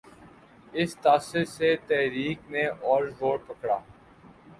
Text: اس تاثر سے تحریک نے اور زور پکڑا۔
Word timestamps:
اس 0.73 0.95
تاثر 0.95 1.43
سے 1.45 1.69
تحریک 1.87 2.49
نے 2.51 2.65
اور 2.89 3.07
زور 3.19 3.37
پکڑا۔ 3.47 3.77